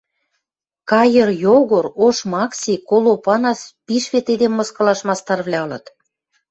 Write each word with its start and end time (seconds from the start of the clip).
Кайыр 0.89 1.29
Йогор, 1.43 1.85
Ош 2.05 2.17
Макси, 2.33 2.73
Кол 2.89 3.05
Опанас 3.13 3.59
пиш 3.85 4.03
вет 4.11 4.25
эдем 4.33 4.53
мыскылаш 4.57 4.99
мастарвлӓ 5.07 5.59
ылыт. 5.65 5.85